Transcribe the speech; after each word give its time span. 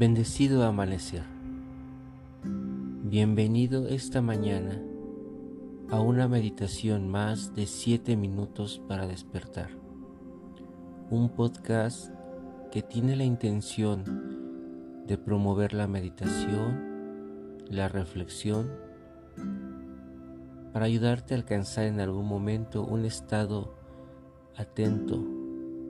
Bendecido 0.00 0.64
amanecer. 0.64 1.24
Bienvenido 2.42 3.86
esta 3.86 4.22
mañana 4.22 4.82
a 5.90 6.00
una 6.00 6.26
meditación 6.26 7.10
más 7.10 7.54
de 7.54 7.66
7 7.66 8.16
minutos 8.16 8.80
para 8.88 9.06
despertar. 9.06 9.68
Un 11.10 11.28
podcast 11.28 12.14
que 12.72 12.80
tiene 12.80 13.14
la 13.14 13.24
intención 13.24 15.04
de 15.06 15.18
promover 15.18 15.74
la 15.74 15.86
meditación, 15.86 17.58
la 17.68 17.88
reflexión, 17.88 18.70
para 20.72 20.86
ayudarte 20.86 21.34
a 21.34 21.36
alcanzar 21.36 21.84
en 21.84 22.00
algún 22.00 22.24
momento 22.24 22.86
un 22.86 23.04
estado 23.04 23.74
atento, 24.56 25.22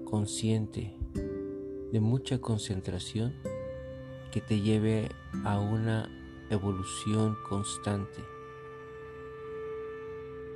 consciente, 0.04 0.96
de 1.92 2.00
mucha 2.00 2.38
concentración 2.40 3.34
que 4.30 4.40
te 4.40 4.60
lleve 4.60 5.08
a 5.44 5.58
una 5.58 6.08
evolución 6.50 7.36
constante. 7.48 8.22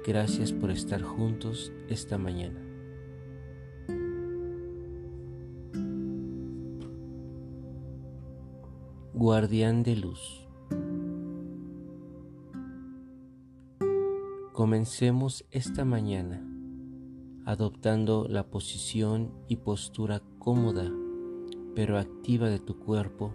Gracias 0.07 0.53
por 0.53 0.71
estar 0.71 1.03
juntos 1.03 1.73
esta 1.89 2.19
mañana. 2.19 2.61
Guardián 9.13 9.83
de 9.83 9.97
luz. 9.97 10.47
Comencemos 14.53 15.45
esta 15.51 15.85
mañana 15.85 16.45
adoptando 17.47 18.27
la 18.29 18.51
posición 18.51 19.33
y 19.49 19.57
postura 19.57 20.23
cómoda 20.39 20.91
pero 21.75 21.99
activa 21.99 22.49
de 22.49 22.59
tu 22.59 22.79
cuerpo 22.79 23.35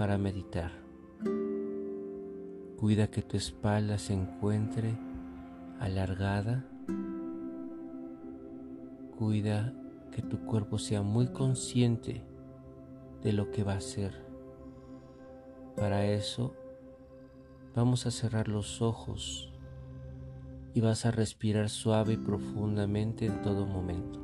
para 0.00 0.16
meditar. 0.16 0.72
Cuida 2.78 3.10
que 3.10 3.20
tu 3.20 3.36
espalda 3.36 3.98
se 3.98 4.14
encuentre 4.14 4.96
alargada. 5.78 6.64
Cuida 9.18 9.74
que 10.10 10.22
tu 10.22 10.38
cuerpo 10.46 10.78
sea 10.78 11.02
muy 11.02 11.26
consciente 11.26 12.24
de 13.22 13.34
lo 13.34 13.50
que 13.50 13.62
va 13.62 13.74
a 13.74 13.76
hacer. 13.76 14.14
Para 15.76 16.06
eso 16.06 16.54
vamos 17.74 18.06
a 18.06 18.10
cerrar 18.10 18.48
los 18.48 18.80
ojos 18.80 19.52
y 20.72 20.80
vas 20.80 21.04
a 21.04 21.10
respirar 21.10 21.68
suave 21.68 22.14
y 22.14 22.16
profundamente 22.16 23.26
en 23.26 23.42
todo 23.42 23.66
momento. 23.66 24.18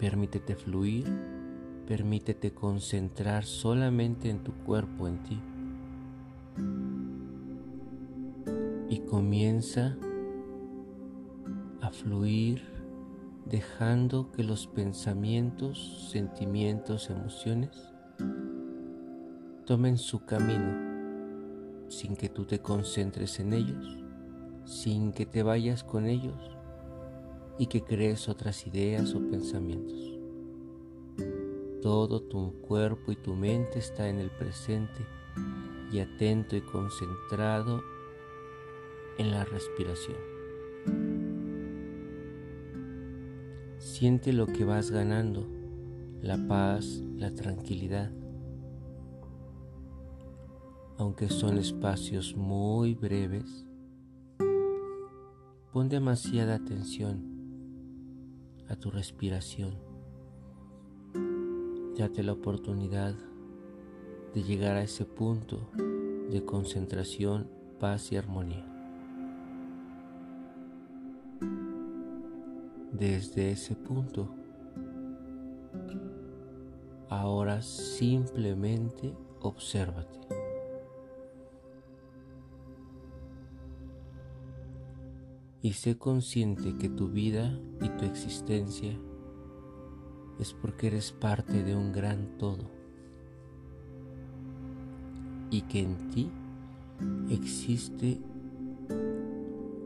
Permítete 0.00 0.56
fluir 0.56 1.39
Permítete 1.90 2.52
concentrar 2.54 3.44
solamente 3.44 4.30
en 4.30 4.44
tu 4.44 4.52
cuerpo, 4.52 5.08
en 5.08 5.22
ti. 5.24 5.40
Y 8.88 9.00
comienza 9.00 9.96
a 11.80 11.90
fluir 11.90 12.62
dejando 13.44 14.30
que 14.30 14.44
los 14.44 14.68
pensamientos, 14.68 16.08
sentimientos, 16.12 17.10
emociones 17.10 17.70
tomen 19.66 19.98
su 19.98 20.24
camino 20.24 21.88
sin 21.88 22.14
que 22.14 22.28
tú 22.28 22.44
te 22.44 22.60
concentres 22.60 23.40
en 23.40 23.52
ellos, 23.52 23.98
sin 24.64 25.10
que 25.10 25.26
te 25.26 25.42
vayas 25.42 25.82
con 25.82 26.06
ellos 26.06 26.56
y 27.58 27.66
que 27.66 27.82
crees 27.82 28.28
otras 28.28 28.64
ideas 28.68 29.12
o 29.12 29.28
pensamientos. 29.28 30.19
Todo 31.82 32.20
tu 32.20 32.60
cuerpo 32.60 33.10
y 33.10 33.16
tu 33.16 33.34
mente 33.34 33.78
está 33.78 34.08
en 34.10 34.18
el 34.18 34.30
presente 34.30 35.06
y 35.90 36.00
atento 36.00 36.54
y 36.54 36.60
concentrado 36.60 37.82
en 39.16 39.30
la 39.30 39.46
respiración. 39.46 40.18
Siente 43.78 44.34
lo 44.34 44.46
que 44.46 44.64
vas 44.64 44.90
ganando, 44.90 45.48
la 46.20 46.36
paz, 46.46 47.02
la 47.16 47.34
tranquilidad. 47.34 48.12
Aunque 50.98 51.30
son 51.30 51.56
espacios 51.56 52.36
muy 52.36 52.94
breves, 52.94 53.66
pon 55.72 55.88
demasiada 55.88 56.56
atención 56.56 57.24
a 58.68 58.76
tu 58.76 58.90
respiración 58.90 59.89
Date 62.00 62.22
la 62.22 62.32
oportunidad 62.32 63.14
de 64.32 64.42
llegar 64.42 64.74
a 64.76 64.82
ese 64.82 65.04
punto 65.04 65.68
de 66.30 66.42
concentración, 66.46 67.46
paz 67.78 68.10
y 68.10 68.16
armonía. 68.16 68.64
Desde 72.90 73.50
ese 73.50 73.76
punto, 73.76 74.34
ahora 77.10 77.60
simplemente 77.60 79.14
obsérvate. 79.42 80.20
Y 85.60 85.74
sé 85.74 85.98
consciente 85.98 86.78
que 86.78 86.88
tu 86.88 87.08
vida 87.08 87.60
y 87.82 87.90
tu 87.90 88.06
existencia 88.06 88.98
es 90.40 90.54
porque 90.54 90.86
eres 90.86 91.12
parte 91.12 91.62
de 91.62 91.76
un 91.76 91.92
gran 91.92 92.38
todo 92.38 92.70
y 95.50 95.62
que 95.62 95.80
en 95.80 96.10
ti 96.10 96.30
existe 97.28 98.20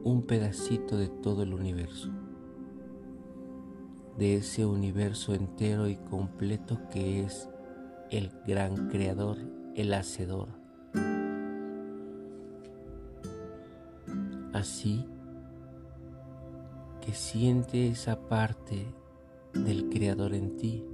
un 0.05 0.23
pedacito 0.23 0.97
de 0.97 1.09
todo 1.09 1.43
el 1.43 1.55
universo, 1.55 2.11
de 4.17 4.37
ese 4.37 4.65
universo 4.65 5.35
entero 5.35 5.89
y 5.89 5.97
completo 5.97 6.79
que 6.91 7.25
es 7.25 7.49
el 8.11 8.31
gran 8.47 8.89
creador, 8.89 9.39
el 9.75 9.93
hacedor. 9.93 10.49
Así 14.53 15.05
que 17.01 17.13
siente 17.13 17.89
esa 17.89 18.29
parte 18.29 18.87
del 19.55 19.89
Creador 19.89 20.35
en 20.35 20.57
ti, 20.57 20.85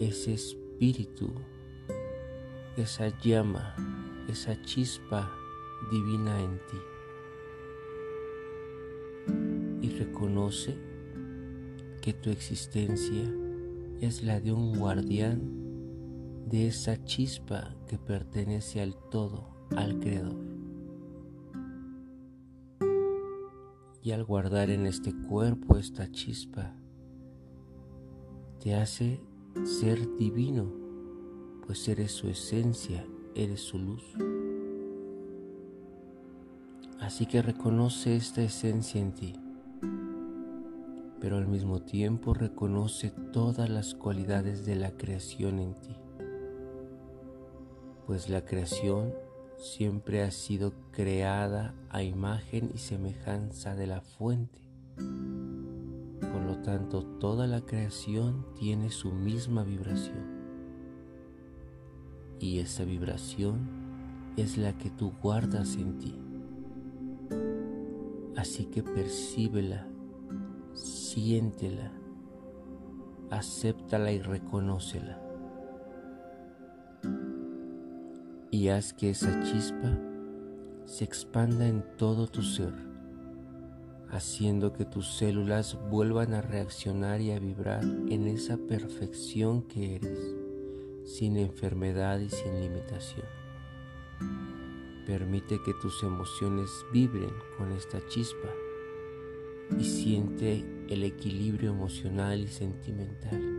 ese 0.00 0.34
espíritu, 0.34 1.30
esa 2.76 3.16
llama, 3.20 3.74
esa 4.28 4.60
chispa 4.62 5.30
divina 5.90 6.40
en 6.42 6.58
ti. 6.66 6.76
Y 9.82 9.90
reconoce 9.90 10.76
que 12.00 12.12
tu 12.12 12.30
existencia 12.30 13.24
es 14.00 14.22
la 14.22 14.40
de 14.40 14.52
un 14.52 14.78
guardián 14.78 15.58
de 16.46 16.68
esa 16.68 17.02
chispa 17.04 17.74
que 17.86 17.98
pertenece 17.98 18.80
al 18.80 18.94
todo, 19.10 19.48
al 19.76 19.98
Creador. 20.00 20.38
Y 24.02 24.12
al 24.12 24.24
guardar 24.24 24.70
en 24.70 24.86
este 24.86 25.12
cuerpo 25.28 25.76
esta 25.76 26.10
chispa, 26.10 26.74
te 28.60 28.74
hace 28.74 29.20
ser 29.64 30.16
divino, 30.16 30.72
pues 31.66 31.86
eres 31.88 32.12
su 32.12 32.28
esencia, 32.28 33.06
eres 33.34 33.60
su 33.60 33.78
luz. 33.78 34.04
Así 37.00 37.26
que 37.26 37.40
reconoce 37.40 38.16
esta 38.16 38.42
esencia 38.42 39.00
en 39.00 39.12
ti, 39.12 39.34
pero 41.20 41.36
al 41.36 41.46
mismo 41.46 41.80
tiempo 41.80 42.34
reconoce 42.34 43.10
todas 43.32 43.68
las 43.70 43.94
cualidades 43.94 44.66
de 44.66 44.74
la 44.74 44.90
creación 44.90 45.60
en 45.60 45.74
ti, 45.74 45.96
pues 48.06 48.28
la 48.28 48.44
creación 48.44 49.14
siempre 49.56 50.22
ha 50.22 50.30
sido 50.30 50.72
creada 50.90 51.74
a 51.90 52.02
imagen 52.02 52.70
y 52.74 52.78
semejanza 52.78 53.76
de 53.76 53.86
la 53.86 54.00
fuente 54.00 54.60
tanto 56.68 57.02
toda 57.02 57.46
la 57.46 57.62
creación 57.62 58.44
tiene 58.54 58.90
su 58.90 59.10
misma 59.10 59.64
vibración. 59.64 60.38
Y 62.38 62.58
esa 62.58 62.84
vibración 62.84 64.34
es 64.36 64.58
la 64.58 64.76
que 64.76 64.90
tú 64.90 65.12
guardas 65.22 65.76
en 65.76 65.98
ti. 65.98 66.14
Así 68.36 68.66
que 68.66 68.82
percíbela, 68.82 69.86
siéntela, 70.74 71.90
acéptala 73.30 74.12
y 74.12 74.20
reconócela. 74.20 75.20
Y 78.50 78.68
haz 78.68 78.92
que 78.92 79.10
esa 79.10 79.42
chispa 79.42 79.98
se 80.84 81.04
expanda 81.04 81.66
en 81.66 81.82
todo 81.96 82.26
tu 82.26 82.42
ser 82.42 82.87
haciendo 84.10 84.72
que 84.72 84.84
tus 84.84 85.06
células 85.16 85.78
vuelvan 85.90 86.34
a 86.34 86.40
reaccionar 86.40 87.20
y 87.20 87.32
a 87.32 87.38
vibrar 87.38 87.84
en 87.84 88.26
esa 88.26 88.56
perfección 88.56 89.62
que 89.62 89.96
eres, 89.96 90.34
sin 91.04 91.36
enfermedad 91.36 92.18
y 92.20 92.30
sin 92.30 92.60
limitación. 92.60 93.26
Permite 95.06 95.60
que 95.62 95.74
tus 95.80 96.02
emociones 96.02 96.68
vibren 96.92 97.32
con 97.56 97.72
esta 97.72 97.98
chispa 98.08 98.48
y 99.78 99.84
siente 99.84 100.64
el 100.88 101.04
equilibrio 101.04 101.70
emocional 101.70 102.40
y 102.40 102.48
sentimental. 102.48 103.58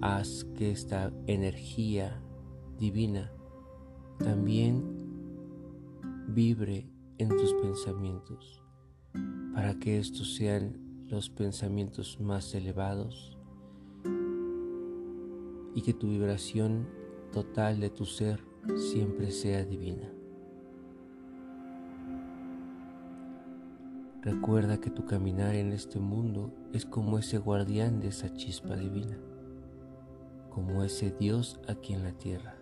Haz 0.00 0.44
que 0.56 0.70
esta 0.70 1.12
energía 1.26 2.20
divina 2.78 3.32
también 4.18 4.82
vibre 6.28 6.93
en 7.24 7.36
tus 7.38 7.54
pensamientos 7.54 8.62
para 9.54 9.78
que 9.78 9.98
estos 9.98 10.34
sean 10.34 10.76
los 11.08 11.30
pensamientos 11.30 12.20
más 12.20 12.54
elevados 12.54 13.38
y 15.74 15.80
que 15.82 15.94
tu 15.94 16.08
vibración 16.08 16.86
total 17.32 17.80
de 17.80 17.88
tu 17.88 18.04
ser 18.04 18.44
siempre 18.76 19.30
sea 19.30 19.64
divina. 19.64 20.10
Recuerda 24.20 24.80
que 24.80 24.90
tu 24.90 25.06
caminar 25.06 25.54
en 25.54 25.72
este 25.72 25.98
mundo 25.98 26.52
es 26.72 26.84
como 26.84 27.18
ese 27.18 27.38
guardián 27.38 28.00
de 28.00 28.08
esa 28.08 28.32
chispa 28.34 28.76
divina, 28.76 29.18
como 30.50 30.84
ese 30.84 31.10
Dios 31.10 31.58
aquí 31.68 31.94
en 31.94 32.04
la 32.04 32.12
tierra. 32.12 32.56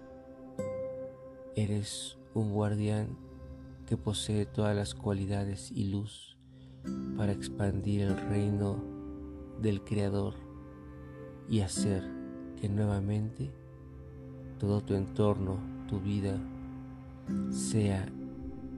Eres 1.56 2.18
un 2.34 2.52
guardián 2.52 3.16
que 3.92 3.98
posee 3.98 4.46
todas 4.46 4.74
las 4.74 4.94
cualidades 4.94 5.70
y 5.70 5.90
luz 5.90 6.38
para 7.14 7.30
expandir 7.30 8.00
el 8.00 8.16
reino 8.16 8.82
del 9.60 9.84
Creador 9.84 10.32
y 11.46 11.60
hacer 11.60 12.02
que 12.58 12.70
nuevamente 12.70 13.52
todo 14.58 14.80
tu 14.80 14.94
entorno, 14.94 15.58
tu 15.88 16.00
vida, 16.00 16.40
sea 17.50 18.08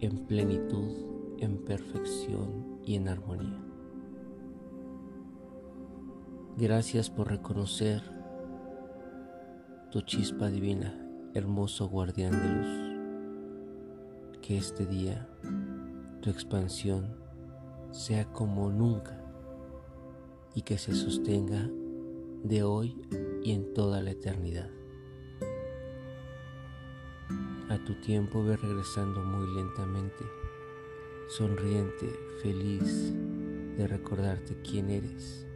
en 0.01 0.27
plenitud, 0.27 0.91
en 1.39 1.59
perfección 1.59 2.81
y 2.85 2.97
en 2.97 3.09
armonía. 3.09 3.63
Gracias 6.57 7.09
por 7.09 7.29
reconocer 7.29 8.03
tu 9.93 10.01
chispa 10.01 10.49
divina, 10.49 10.93
hermoso 11.35 11.89
guardián 11.89 12.33
de 12.33 12.49
luz. 12.49 12.84
Que 14.47 14.59
este 14.59 14.85
día 14.85 15.27
tu 16.21 16.29
expansión 16.29 17.17
sea 17.93 18.31
como 18.31 18.71
nunca 18.71 19.19
y 20.55 20.61
que 20.61 20.77
se 20.77 20.95
sostenga 20.95 21.71
de 22.43 22.63
hoy 22.63 23.01
y 23.43 23.53
en 23.53 23.73
toda 23.73 24.03
la 24.03 24.11
eternidad. 24.11 24.69
A 27.71 27.83
tu 27.87 27.99
tiempo 28.03 28.45
ve 28.45 28.59
regresando 28.59 29.25
muy 29.25 29.47
lentamente 29.55 30.25
sonriente, 31.29 32.15
feliz 32.43 33.15
de 33.79 33.87
recordarte 33.89 34.61
quién 34.61 34.91
eres 34.91 35.47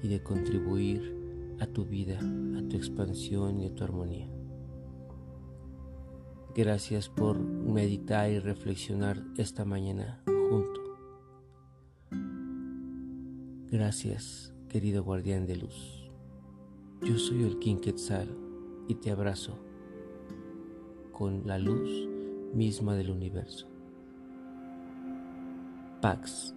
y 0.00 0.06
de 0.06 0.22
contribuir 0.22 1.12
a 1.58 1.66
tu 1.66 1.84
vida, 1.84 2.20
a 2.56 2.68
tu 2.68 2.76
expansión 2.76 3.58
y 3.58 3.66
a 3.66 3.74
tu 3.74 3.82
armonía. 3.82 4.37
Gracias 6.58 7.08
por 7.08 7.38
meditar 7.38 8.32
y 8.32 8.40
reflexionar 8.40 9.22
esta 9.36 9.64
mañana 9.64 10.20
junto. 10.26 10.98
Gracias, 13.70 14.52
querido 14.68 15.04
guardián 15.04 15.46
de 15.46 15.54
luz. 15.54 16.10
Yo 17.02 17.16
soy 17.16 17.44
el 17.44 17.60
King 17.60 17.76
Quetzal 17.76 18.36
y 18.88 18.96
te 18.96 19.12
abrazo 19.12 19.56
con 21.12 21.46
la 21.46 21.60
luz 21.60 22.08
misma 22.52 22.96
del 22.96 23.12
universo. 23.12 23.68
Pax 26.00 26.56